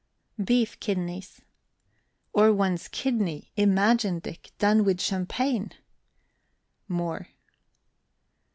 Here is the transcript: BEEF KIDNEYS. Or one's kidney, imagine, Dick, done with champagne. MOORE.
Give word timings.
BEEF 0.43 0.79
KIDNEYS. 0.79 1.41
Or 2.33 2.51
one's 2.51 2.87
kidney, 2.87 3.51
imagine, 3.55 4.17
Dick, 4.17 4.51
done 4.57 4.83
with 4.83 4.99
champagne. 4.99 5.73
MOORE. 6.87 7.27